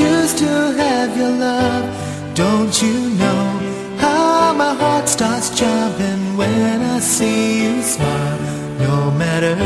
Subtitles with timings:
[0.00, 1.84] Choose to have your love.
[2.34, 3.44] Don't you know
[3.98, 8.38] how my heart starts jumping when I see you smile?
[8.78, 9.56] No matter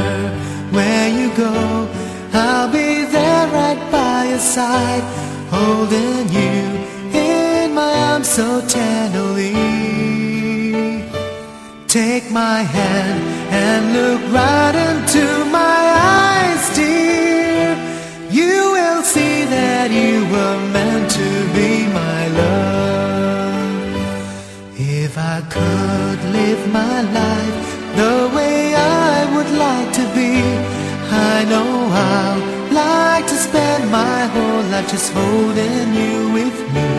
[0.74, 1.54] where you go,
[2.32, 5.04] I'll be there right by your side,
[5.50, 6.62] holding you
[7.16, 9.54] in my arms so tenderly.
[11.86, 13.22] Take my hand
[13.62, 15.93] and look right into my eyes,
[26.14, 27.58] could live my life
[27.96, 30.32] the way I would like to be,
[31.32, 31.70] I know
[32.08, 32.40] I'll
[32.72, 36.90] like to spend my whole life just holding you with me.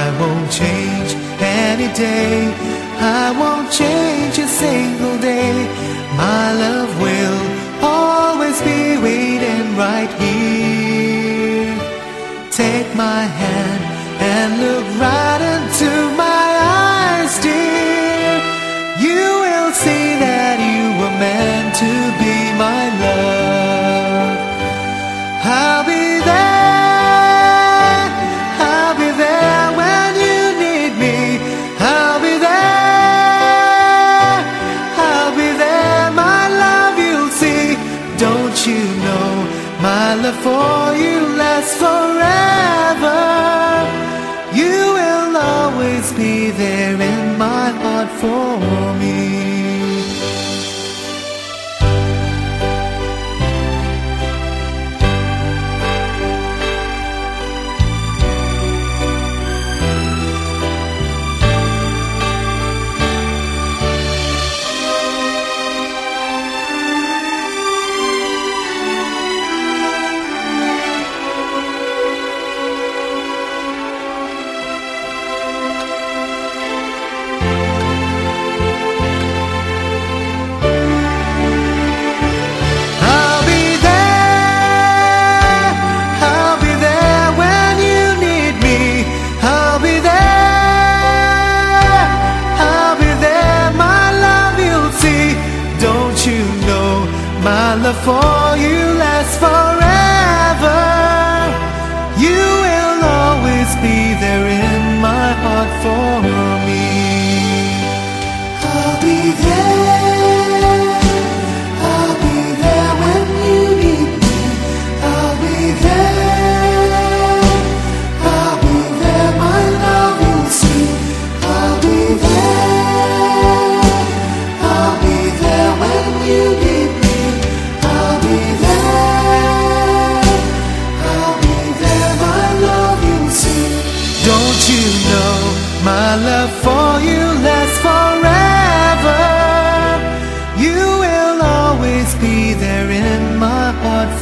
[0.00, 2.36] I won't change any day.
[3.22, 5.54] I won't change a single day.
[6.24, 7.40] My love will
[7.82, 11.74] always be waiting right here.
[12.50, 13.80] Take my hand
[14.32, 16.47] and look right into my
[21.78, 24.38] to be my love.
[25.44, 28.02] I'll be there.
[28.70, 31.16] I'll be there when you need me.
[31.78, 34.38] I'll be there.
[35.06, 36.10] I'll be there.
[36.24, 37.76] My love you'll see.
[38.26, 39.30] Don't you know
[39.80, 43.20] my love for you lasts forever?
[44.60, 47.27] You will always be there in
[97.82, 100.80] love for you lasts forever?
[102.24, 104.47] You will always be there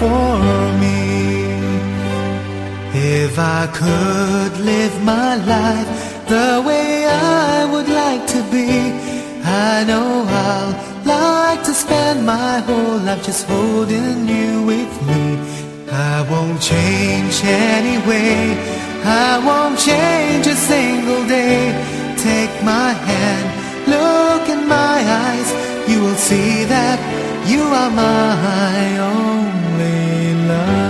[0.00, 0.38] for
[0.82, 1.00] me.
[2.92, 5.88] If I could live my life
[6.28, 8.68] the way I would like to be,
[9.44, 10.08] I know
[10.44, 10.72] I'll
[11.04, 15.22] like to spend my whole life just holding you with me.
[15.90, 18.36] I won't change anyway.
[19.28, 21.60] I won't change a single day.
[22.28, 23.46] Take my hand,
[23.94, 25.48] look in my eyes.
[25.90, 26.98] You will see that
[27.48, 29.55] you are my own.
[29.78, 30.85] 累了